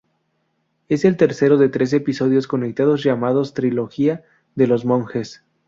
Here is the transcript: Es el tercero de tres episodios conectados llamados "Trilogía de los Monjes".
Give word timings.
Es 0.89 1.05
el 1.05 1.15
tercero 1.15 1.59
de 1.59 1.69
tres 1.69 1.93
episodios 1.93 2.47
conectados 2.47 3.03
llamados 3.03 3.53
"Trilogía 3.53 4.23
de 4.55 4.65
los 4.65 4.83
Monjes". 4.83 5.43